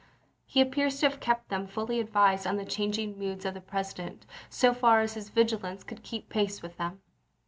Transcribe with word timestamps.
He 0.47 0.61
appears 0.61 0.99
to 0.99 1.07
have 1.09 1.19
kept 1.19 1.49
them 1.49 1.67
fully 1.67 1.99
advised 1.99 2.47
of 2.47 2.57
the 2.57 2.65
changing 2.65 3.19
moods 3.19 3.45
of 3.45 3.53
the 3.53 3.61
Presi 3.61 3.97
dent, 3.97 4.25
so 4.49 4.73
far 4.73 5.01
as 5.01 5.13
his 5.13 5.29
vigilance 5.29 5.83
could 5.83 6.01
keep 6.01 6.27
pace 6.27 6.63
with 6.63 6.75
them. 6.77 7.01